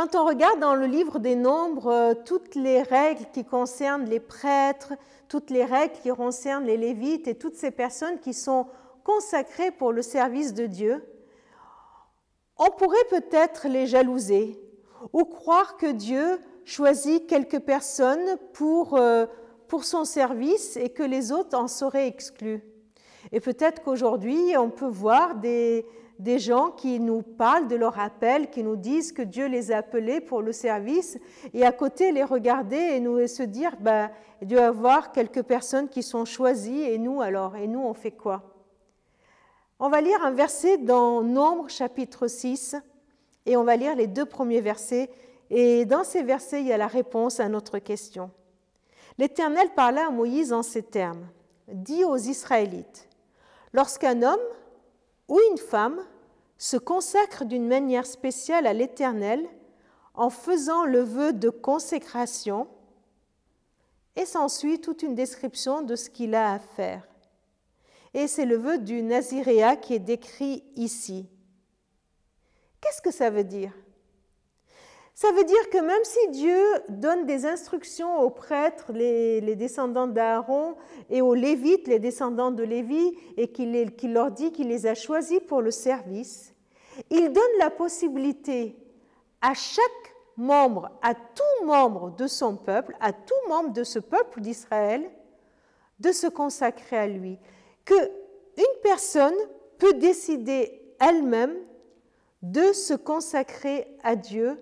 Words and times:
Quand 0.00 0.18
on 0.18 0.24
regarde 0.24 0.60
dans 0.60 0.76
le 0.76 0.86
livre 0.86 1.18
des 1.18 1.36
Nombres 1.36 1.88
euh, 1.88 2.14
toutes 2.24 2.54
les 2.54 2.80
règles 2.80 3.26
qui 3.34 3.44
concernent 3.44 4.06
les 4.06 4.18
prêtres, 4.18 4.94
toutes 5.28 5.50
les 5.50 5.62
règles 5.62 5.92
qui 6.02 6.08
concernent 6.08 6.64
les 6.64 6.78
Lévites 6.78 7.28
et 7.28 7.34
toutes 7.34 7.56
ces 7.56 7.70
personnes 7.70 8.18
qui 8.18 8.32
sont 8.32 8.66
consacrées 9.04 9.70
pour 9.70 9.92
le 9.92 10.00
service 10.00 10.54
de 10.54 10.64
Dieu, 10.64 11.04
on 12.56 12.70
pourrait 12.70 12.96
peut-être 13.10 13.68
les 13.68 13.86
jalouser 13.86 14.58
ou 15.12 15.26
croire 15.26 15.76
que 15.76 15.92
Dieu 15.92 16.38
choisit 16.64 17.26
quelques 17.26 17.60
personnes 17.60 18.38
pour, 18.54 18.96
euh, 18.96 19.26
pour 19.68 19.84
son 19.84 20.06
service 20.06 20.78
et 20.78 20.88
que 20.88 21.02
les 21.02 21.30
autres 21.30 21.58
en 21.58 21.68
seraient 21.68 22.08
exclus. 22.08 22.62
Et 23.32 23.40
peut-être 23.40 23.82
qu'aujourd'hui, 23.82 24.56
on 24.56 24.70
peut 24.70 24.88
voir 24.88 25.34
des, 25.34 25.84
des 26.20 26.38
gens 26.38 26.70
qui 26.70 27.00
nous 27.00 27.22
parlent 27.22 27.66
de 27.66 27.76
leur 27.76 27.98
appel, 27.98 28.50
qui 28.50 28.62
nous 28.62 28.76
disent 28.76 29.10
que 29.10 29.22
Dieu 29.22 29.46
les 29.46 29.72
a 29.72 29.78
appelés 29.78 30.20
pour 30.20 30.42
le 30.42 30.52
service, 30.52 31.18
et 31.54 31.64
à 31.64 31.72
côté 31.72 32.12
les 32.12 32.24
regarder 32.24 32.76
et 32.76 33.00
nous 33.00 33.26
se 33.26 33.42
dire, 33.42 33.74
ben, 33.80 34.10
il 34.42 34.48
doit 34.48 34.60
y 34.60 34.64
avoir 34.64 35.12
quelques 35.12 35.42
personnes 35.42 35.88
qui 35.88 36.02
sont 36.02 36.26
choisies, 36.26 36.82
et 36.82 36.98
nous 36.98 37.22
alors, 37.22 37.56
et 37.56 37.66
nous 37.66 37.80
on 37.80 37.94
fait 37.94 38.10
quoi? 38.10 38.42
On 39.78 39.88
va 39.88 40.02
lire 40.02 40.22
un 40.22 40.32
verset 40.32 40.76
dans 40.76 41.22
Nombre 41.22 41.70
chapitre 41.70 42.26
6, 42.26 42.76
et 43.46 43.56
on 43.56 43.64
va 43.64 43.76
lire 43.76 43.96
les 43.96 44.06
deux 44.06 44.26
premiers 44.26 44.60
versets, 44.60 45.08
et 45.48 45.86
dans 45.86 46.04
ces 46.04 46.22
versets, 46.22 46.60
il 46.60 46.66
y 46.66 46.72
a 46.72 46.76
la 46.76 46.86
réponse 46.86 47.40
à 47.40 47.48
notre 47.48 47.78
question. 47.78 48.30
L'Éternel 49.16 49.70
parla 49.74 50.08
à 50.08 50.10
Moïse 50.10 50.52
en 50.52 50.62
ces 50.62 50.82
termes, 50.82 51.26
dit 51.66 52.04
aux 52.04 52.18
Israélites, 52.18 53.08
lorsqu'un 53.72 54.22
homme 54.22 54.38
ou 55.28 55.38
une 55.50 55.58
femme 55.58 55.98
se 56.60 56.76
consacre 56.76 57.46
d'une 57.46 57.66
manière 57.66 58.04
spéciale 58.04 58.66
à 58.66 58.74
l'Éternel 58.74 59.48
en 60.12 60.28
faisant 60.28 60.84
le 60.84 61.00
vœu 61.00 61.32
de 61.32 61.48
consécration, 61.48 62.68
et 64.14 64.26
s'ensuit 64.26 64.78
toute 64.78 65.02
une 65.02 65.14
description 65.14 65.80
de 65.80 65.96
ce 65.96 66.10
qu'il 66.10 66.34
a 66.34 66.52
à 66.52 66.58
faire. 66.58 67.08
Et 68.12 68.26
c'est 68.26 68.44
le 68.44 68.56
vœu 68.56 68.78
du 68.78 69.02
Naziréa 69.02 69.76
qui 69.76 69.94
est 69.94 70.00
décrit 70.00 70.62
ici. 70.76 71.30
Qu'est-ce 72.82 73.00
que 73.00 73.12
ça 73.12 73.30
veut 73.30 73.44
dire? 73.44 73.72
Ça 75.20 75.32
veut 75.32 75.44
dire 75.44 75.68
que 75.68 75.76
même 75.76 76.02
si 76.02 76.28
Dieu 76.30 76.64
donne 76.88 77.26
des 77.26 77.44
instructions 77.44 78.22
aux 78.22 78.30
prêtres, 78.30 78.90
les, 78.94 79.54
descendants 79.54 80.06
d'Aaron, 80.06 80.76
et 81.10 81.20
aux 81.20 81.34
Lévites, 81.34 81.88
les 81.88 81.98
descendants 81.98 82.50
de 82.50 82.62
Lévi, 82.62 83.12
et 83.36 83.48
qu'il 83.48 84.14
leur 84.14 84.30
dit 84.30 84.50
qu'il 84.50 84.68
les 84.68 84.86
a 84.86 84.94
choisis 84.94 85.38
pour 85.40 85.60
le 85.60 85.72
service, 85.72 86.54
il 87.10 87.30
donne 87.34 87.58
la 87.58 87.68
possibilité 87.68 88.74
à 89.42 89.52
chaque 89.52 89.84
membre, 90.38 90.90
à 91.02 91.12
tout 91.14 91.66
membre 91.66 92.16
de 92.16 92.26
son 92.26 92.56
peuple, 92.56 92.96
à 92.98 93.12
tout 93.12 93.34
membre 93.46 93.74
de 93.74 93.84
ce 93.84 93.98
peuple 93.98 94.40
d'Israël, 94.40 95.10
de 95.98 96.12
se 96.12 96.28
consacrer 96.28 96.96
à 96.96 97.06
lui. 97.06 97.38
Que 97.84 97.94
une 98.56 98.80
personne 98.82 99.36
peut 99.76 99.92
décider 99.92 100.80
elle-même 100.98 101.58
de 102.40 102.72
se 102.72 102.94
consacrer 102.94 103.86
à 104.02 104.16
Dieu 104.16 104.56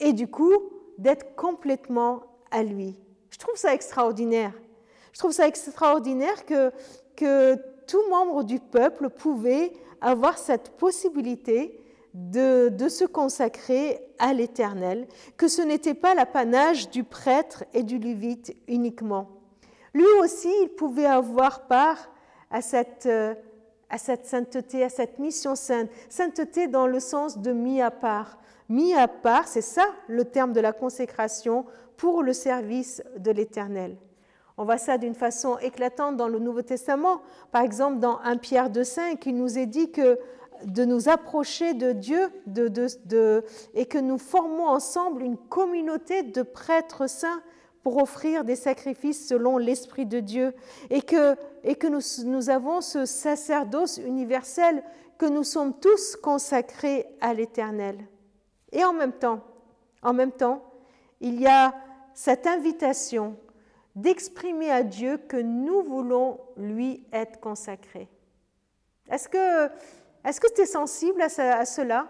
et 0.00 0.12
du 0.12 0.28
coup 0.28 0.52
d'être 0.98 1.36
complètement 1.36 2.22
à 2.50 2.62
lui. 2.62 2.98
Je 3.30 3.38
trouve 3.38 3.56
ça 3.56 3.74
extraordinaire. 3.74 4.52
Je 5.12 5.18
trouve 5.18 5.32
ça 5.32 5.46
extraordinaire 5.46 6.44
que, 6.44 6.72
que 7.16 7.56
tout 7.86 8.02
membre 8.10 8.44
du 8.44 8.60
peuple 8.60 9.10
pouvait 9.10 9.72
avoir 10.00 10.38
cette 10.38 10.70
possibilité 10.76 11.80
de, 12.14 12.68
de 12.68 12.88
se 12.88 13.04
consacrer 13.04 14.00
à 14.18 14.32
l'Éternel, 14.32 15.06
que 15.36 15.48
ce 15.48 15.62
n'était 15.62 15.94
pas 15.94 16.14
l'apanage 16.14 16.90
du 16.90 17.04
prêtre 17.04 17.64
et 17.74 17.82
du 17.82 17.98
lévite 17.98 18.56
uniquement. 18.66 19.28
Lui 19.94 20.06
aussi, 20.20 20.52
il 20.62 20.68
pouvait 20.68 21.06
avoir 21.06 21.66
part 21.66 22.10
à 22.50 22.60
cette, 22.60 23.06
euh, 23.06 23.34
à 23.90 23.98
cette 23.98 24.26
sainteté, 24.26 24.84
à 24.84 24.88
cette 24.88 25.18
mission 25.18 25.54
sainte. 25.54 25.88
Sainteté 26.08 26.68
dans 26.68 26.86
le 26.86 27.00
sens 27.00 27.38
de 27.38 27.52
mis 27.52 27.80
à 27.80 27.90
part. 27.90 28.38
Mis 28.68 28.94
à 28.94 29.08
part, 29.08 29.48
c'est 29.48 29.62
ça 29.62 29.86
le 30.08 30.24
terme 30.24 30.52
de 30.52 30.60
la 30.60 30.72
consécration 30.72 31.64
pour 31.96 32.22
le 32.22 32.32
service 32.32 33.02
de 33.16 33.30
l'Éternel. 33.30 33.96
On 34.56 34.64
voit 34.64 34.78
ça 34.78 34.98
d'une 34.98 35.14
façon 35.14 35.56
éclatante 35.58 36.16
dans 36.16 36.28
le 36.28 36.38
Nouveau 36.38 36.62
Testament. 36.62 37.22
Par 37.52 37.62
exemple, 37.62 37.98
dans 38.00 38.18
1 38.20 38.36
Pierre 38.38 38.70
2,5, 38.70 39.22
il 39.26 39.36
nous 39.36 39.56
est 39.56 39.66
dit 39.66 39.90
de 40.64 40.84
nous 40.84 41.08
approcher 41.08 41.74
de 41.74 41.92
Dieu 41.92 42.28
et 43.74 43.86
que 43.86 43.98
nous 43.98 44.18
formons 44.18 44.66
ensemble 44.66 45.22
une 45.22 45.36
communauté 45.36 46.24
de 46.24 46.42
prêtres 46.42 47.08
saints 47.08 47.40
pour 47.82 48.02
offrir 48.02 48.44
des 48.44 48.56
sacrifices 48.56 49.28
selon 49.28 49.58
l'Esprit 49.58 50.06
de 50.06 50.20
Dieu 50.20 50.54
et 50.90 51.02
que, 51.02 51.36
et 51.64 51.74
que 51.74 51.86
nous, 51.86 52.00
nous 52.30 52.50
avons 52.50 52.80
ce 52.80 53.06
sacerdoce 53.06 53.98
universel, 53.98 54.82
que 55.18 55.26
nous 55.26 55.44
sommes 55.44 55.78
tous 55.78 56.16
consacrés 56.16 57.06
à 57.20 57.34
l'Éternel. 57.34 57.98
Et 58.72 58.84
en 58.84 58.92
même 58.92 59.12
temps, 59.12 59.40
en 60.02 60.12
même 60.12 60.32
temps, 60.32 60.62
il 61.20 61.40
y 61.40 61.46
a 61.46 61.74
cette 62.14 62.46
invitation 62.46 63.36
d'exprimer 63.96 64.70
à 64.70 64.82
Dieu 64.82 65.16
que 65.16 65.36
nous 65.36 65.82
voulons 65.82 66.38
lui 66.56 67.04
être 67.12 67.40
consacrés. 67.40 68.08
Est-ce 69.10 69.28
que 69.28 69.70
est-ce 70.24 70.40
que 70.40 70.52
tu 70.52 70.62
es 70.62 70.66
sensible 70.66 71.22
à, 71.22 71.64
cela? 71.64 72.08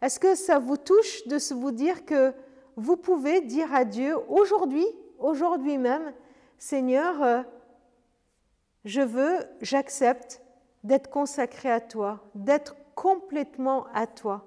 Est-ce 0.00 0.20
que 0.20 0.34
ça 0.34 0.58
vous 0.58 0.76
touche 0.76 1.26
de 1.26 1.38
vous 1.54 1.72
dire 1.72 2.04
que 2.04 2.32
vous 2.76 2.96
pouvez 2.96 3.40
dire 3.40 3.74
à 3.74 3.84
Dieu 3.84 4.14
aujourd'hui, 4.28 4.86
aujourd'hui 5.18 5.78
même, 5.78 6.12
Seigneur, 6.58 7.22
euh, 7.22 7.42
je 8.84 9.00
veux, 9.00 9.38
j'accepte 9.60 10.42
d'être 10.84 11.10
consacré 11.10 11.70
à 11.70 11.80
toi, 11.80 12.20
d'être 12.34 12.76
complètement 12.94 13.86
à 13.92 14.06
toi. 14.06 14.46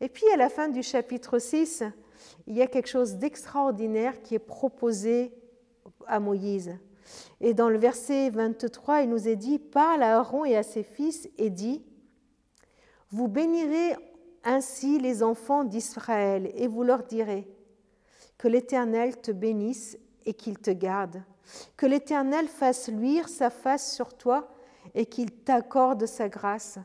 Et 0.00 0.08
puis 0.08 0.28
à 0.34 0.36
la 0.36 0.48
fin 0.48 0.68
du 0.68 0.82
chapitre 0.82 1.38
6, 1.38 1.84
il 2.46 2.56
y 2.56 2.62
a 2.62 2.66
quelque 2.66 2.88
chose 2.88 3.14
d'extraordinaire 3.14 4.20
qui 4.22 4.34
est 4.34 4.40
proposé 4.40 5.32
à 6.06 6.20
Moïse. 6.20 6.76
Et 7.40 7.54
dans 7.54 7.68
le 7.68 7.78
verset 7.78 8.30
23, 8.30 9.02
il 9.02 9.10
nous 9.10 9.28
est 9.28 9.36
dit, 9.36 9.58
parle 9.58 10.02
à 10.02 10.18
Aaron 10.18 10.44
et 10.44 10.56
à 10.56 10.62
ses 10.62 10.82
fils 10.82 11.28
et 11.38 11.50
dit, 11.50 11.84
vous 13.10 13.28
bénirez 13.28 13.96
ainsi 14.42 14.98
les 14.98 15.22
enfants 15.22 15.64
d'Israël 15.64 16.50
et 16.54 16.66
vous 16.66 16.82
leur 16.82 17.04
direz, 17.04 17.48
que 18.38 18.48
l'Éternel 18.48 19.20
te 19.20 19.30
bénisse 19.30 19.98
et 20.26 20.34
qu'il 20.34 20.58
te 20.58 20.70
garde, 20.70 21.22
que 21.76 21.86
l'Éternel 21.86 22.48
fasse 22.48 22.88
luire 22.88 23.28
sa 23.28 23.50
face 23.50 23.94
sur 23.94 24.14
toi 24.14 24.48
et 24.94 25.06
qu'il 25.06 25.30
t'accorde 25.30 26.06
sa 26.06 26.28
grâce, 26.28 26.78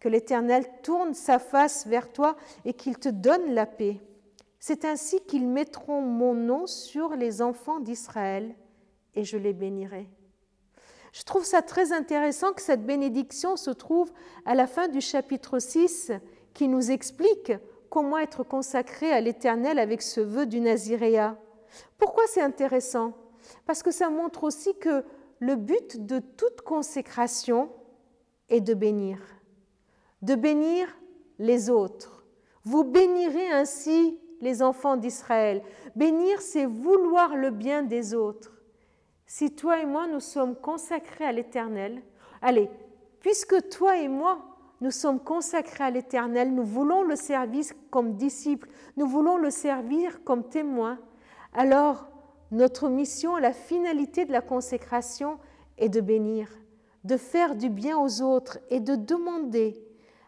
que 0.00 0.08
l'Éternel 0.08 0.66
tourne 0.82 1.14
sa 1.14 1.38
face 1.38 1.86
vers 1.86 2.12
toi 2.12 2.36
et 2.64 2.74
qu'il 2.74 2.98
te 2.98 3.08
donne 3.08 3.54
la 3.54 3.66
paix. 3.66 4.00
C'est 4.60 4.84
ainsi 4.84 5.20
qu'ils 5.20 5.46
mettront 5.46 6.00
mon 6.00 6.34
nom 6.34 6.66
sur 6.66 7.16
les 7.16 7.42
enfants 7.42 7.80
d'Israël 7.80 8.54
et 9.14 9.24
je 9.24 9.36
les 9.36 9.52
bénirai. 9.52 10.08
Je 11.12 11.22
trouve 11.22 11.44
ça 11.44 11.62
très 11.62 11.92
intéressant 11.92 12.52
que 12.52 12.62
cette 12.62 12.84
bénédiction 12.84 13.56
se 13.56 13.70
trouve 13.70 14.12
à 14.44 14.54
la 14.54 14.66
fin 14.66 14.88
du 14.88 15.00
chapitre 15.00 15.58
6 15.60 16.12
qui 16.54 16.66
nous 16.66 16.90
explique 16.90 17.52
comment 17.90 18.18
être 18.18 18.42
consacré 18.42 19.12
à 19.12 19.20
l'Éternel 19.20 19.78
avec 19.78 20.02
ce 20.02 20.20
vœu 20.20 20.46
du 20.46 20.60
Naziréa. 20.60 21.36
Pourquoi 21.98 22.24
c'est 22.26 22.40
intéressant? 22.40 23.12
Parce 23.66 23.82
que 23.82 23.90
ça 23.90 24.10
montre 24.10 24.44
aussi 24.44 24.76
que 24.78 25.04
le 25.38 25.56
but 25.56 26.06
de 26.06 26.18
toute 26.18 26.62
consécration 26.62 27.70
est 28.48 28.60
de 28.60 28.74
bénir, 28.74 29.18
de 30.22 30.34
bénir 30.34 30.88
les 31.38 31.70
autres. 31.70 32.24
Vous 32.64 32.84
bénirez 32.84 33.50
ainsi 33.50 34.18
les 34.40 34.62
enfants 34.62 34.96
d'Israël. 34.96 35.62
Bénir, 35.96 36.40
c'est 36.40 36.66
vouloir 36.66 37.36
le 37.36 37.50
bien 37.50 37.82
des 37.82 38.14
autres 38.14 38.54
si 39.26 39.54
toi 39.54 39.80
et 39.80 39.86
moi 39.86 40.06
nous 40.06 40.20
sommes 40.20 40.54
consacrés 40.54 41.24
à 41.24 41.32
l'Éternel, 41.32 42.02
allez, 42.40 42.70
puisque 43.20 43.68
toi 43.68 43.96
et 43.96 44.08
moi 44.08 44.53
nous 44.84 44.90
sommes 44.90 45.18
consacrés 45.18 45.84
à 45.84 45.90
l'Éternel, 45.90 46.54
nous 46.54 46.62
voulons 46.62 47.04
le 47.04 47.16
servir 47.16 47.64
comme 47.88 48.16
disciples, 48.16 48.68
nous 48.98 49.06
voulons 49.06 49.38
le 49.38 49.48
servir 49.48 50.22
comme 50.24 50.46
témoins, 50.46 51.00
alors 51.54 52.06
notre 52.50 52.90
mission, 52.90 53.38
la 53.38 53.54
finalité 53.54 54.26
de 54.26 54.32
la 54.32 54.42
consécration 54.42 55.38
est 55.78 55.88
de 55.88 56.02
bénir, 56.02 56.50
de 57.02 57.16
faire 57.16 57.54
du 57.54 57.70
bien 57.70 57.98
aux 57.98 58.20
autres 58.20 58.58
et 58.68 58.78
de 58.78 58.94
demander 58.94 59.82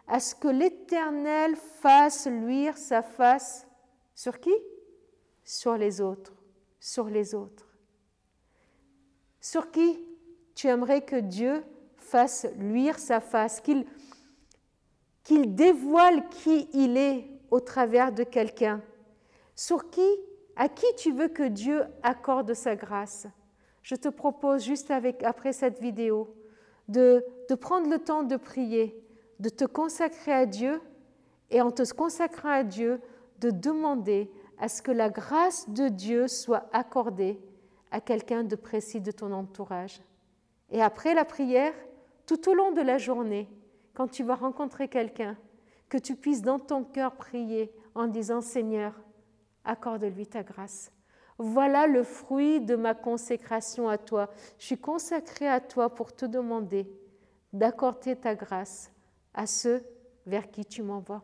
à 0.09 0.21
ce 0.21 0.35
que 0.35 0.49
l'Éternel 0.49 1.55
fasse 1.55 2.27
luire 2.27 2.79
sa 2.79 3.03
face 3.03 3.67
sur 4.15 4.41
qui? 4.41 4.55
Sur 5.45 5.77
les 5.77 6.01
autres, 6.01 6.35
sur 6.81 7.11
les 7.11 7.35
autres. 7.35 7.77
Sur 9.39 9.71
qui? 9.71 10.03
Tu 10.55 10.69
aimerais 10.69 11.03
que 11.03 11.17
Dieu 11.17 11.63
fasse 11.99 12.47
luire 12.57 12.99
sa 12.99 13.21
face, 13.21 13.61
qu'il 13.61 13.85
dévoile 15.35 16.29
qui 16.29 16.69
il 16.73 16.97
est 16.97 17.29
au 17.51 17.61
travers 17.61 18.13
de 18.13 18.23
quelqu'un 18.23 18.81
Sur 19.55 19.91
qui, 19.91 20.09
à 20.57 20.69
qui 20.69 20.87
tu 20.97 21.13
veux 21.13 21.29
que 21.29 21.43
Dieu 21.43 21.83
accorde 22.03 22.55
sa 22.55 22.77
grâce 22.77 23.27
Je 23.83 23.95
te 23.95 24.09
propose 24.09 24.65
juste 24.65 24.91
après 24.91 25.53
cette 25.53 25.81
vidéo 25.81 26.35
de, 26.89 27.25
de 27.49 27.55
prendre 27.55 27.91
le 27.91 27.99
temps 27.99 28.23
de 28.23 28.37
prier, 28.37 29.03
de 29.41 29.49
te 29.49 29.65
consacrer 29.65 30.33
à 30.33 30.47
Dieu 30.47 30.81
et 31.51 31.61
en 31.61 31.71
te 31.71 31.83
consacrant 31.93 32.51
à 32.51 32.65
Dieu, 32.65 33.01
de 33.41 33.51
demander 33.51 34.31
à 34.59 34.69
ce 34.69 34.83
que 34.83 34.91
la 34.91 35.11
grâce 35.11 35.69
de 35.69 35.89
Dieu 35.89 36.29
soit 36.29 36.69
accordée 36.73 37.39
à 37.91 38.01
quelqu'un 38.01 38.45
de 38.45 38.57
précis 38.57 39.01
de 39.01 39.11
ton 39.11 39.33
entourage. 39.33 40.01
Et 40.71 40.83
après 40.83 41.15
la 41.15 41.25
prière, 41.25 41.75
tout 42.27 42.49
au 42.49 42.55
long 42.55 42.73
de 42.73 42.81
la 42.81 42.99
journée, 42.99 43.49
quand 43.97 44.09
tu 44.09 44.23
vas 44.23 44.35
rencontrer 44.35 44.89
quelqu'un, 44.89 45.39
que 45.89 45.97
tu 45.97 46.17
puisses 46.17 46.43
dans 46.43 46.59
ton 46.59 46.85
cœur 46.85 47.17
prier 47.17 47.73
en 47.95 48.07
disant 48.07 48.43
Seigneur, 48.43 48.93
accorde-lui 49.65 50.27
ta 50.27 50.43
grâce. 50.43 50.93
Voilà 51.39 51.87
le 51.87 52.03
fruit 52.03 52.61
de 52.61 52.77
ma 52.77 52.95
consécration 52.95 53.89
à 53.89 53.97
toi. 53.97 54.29
Je 54.59 54.67
suis 54.67 54.79
consacré 54.79 55.49
à 55.49 55.61
toi 55.61 55.95
pour 55.95 56.15
te 56.15 56.27
demander 56.27 56.87
d'accorder 57.55 58.17
ta 58.17 58.35
grâce 58.35 58.93
à 59.33 59.47
ceux 59.47 59.83
vers 60.27 60.51
qui 60.51 60.67
tu 60.67 60.83
m'envoies. 60.83 61.23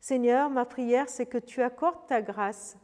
Seigneur, 0.00 0.48
ma 0.48 0.64
prière, 0.64 1.08
c'est 1.08 1.26
que 1.26 1.38
tu 1.38 1.62
accordes 1.62 2.06
ta 2.06 2.22
grâce 2.22 2.78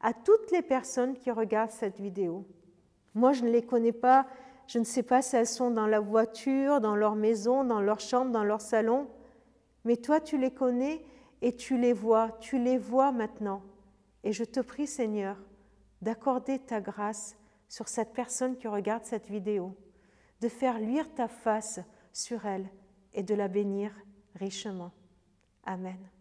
à 0.00 0.12
toutes 0.12 0.50
les 0.50 0.62
personnes 0.62 1.14
qui 1.14 1.30
regardent 1.30 1.70
cette 1.70 1.98
vidéo. 1.98 2.46
Moi, 3.14 3.32
je 3.32 3.42
ne 3.42 3.50
les 3.50 3.62
connais 3.62 3.92
pas, 3.92 4.26
je 4.66 4.78
ne 4.78 4.84
sais 4.84 5.02
pas 5.02 5.22
si 5.22 5.36
elles 5.36 5.46
sont 5.46 5.70
dans 5.70 5.86
la 5.86 6.00
voiture, 6.00 6.80
dans 6.80 6.96
leur 6.96 7.14
maison, 7.14 7.64
dans 7.64 7.80
leur 7.80 8.00
chambre, 8.00 8.30
dans 8.30 8.44
leur 8.44 8.60
salon, 8.60 9.08
mais 9.84 9.96
toi, 9.96 10.20
tu 10.20 10.38
les 10.38 10.52
connais 10.52 11.04
et 11.40 11.56
tu 11.56 11.76
les 11.76 11.92
vois, 11.92 12.36
tu 12.40 12.58
les 12.58 12.78
vois 12.78 13.12
maintenant. 13.12 13.62
Et 14.24 14.32
je 14.32 14.44
te 14.44 14.60
prie, 14.60 14.86
Seigneur, 14.86 15.36
d'accorder 16.00 16.58
ta 16.58 16.80
grâce 16.80 17.36
sur 17.68 17.88
cette 17.88 18.12
personne 18.12 18.56
qui 18.56 18.68
regarde 18.68 19.04
cette 19.04 19.28
vidéo, 19.28 19.74
de 20.40 20.48
faire 20.48 20.78
luire 20.78 21.12
ta 21.14 21.28
face 21.28 21.80
sur 22.12 22.46
elle 22.46 22.68
et 23.14 23.22
de 23.22 23.34
la 23.34 23.48
bénir 23.48 23.92
richement. 24.34 24.92
Amen. 25.64 26.11